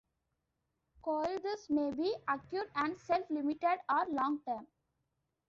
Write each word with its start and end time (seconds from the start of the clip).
Colitis 1.03 1.69
may 1.69 1.91
be 1.91 2.15
acute 2.27 2.67
and 2.73 2.97
self-limited 2.99 3.81
or 3.87 4.07
long-term. 4.09 4.65